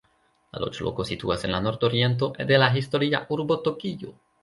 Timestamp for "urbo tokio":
3.41-4.21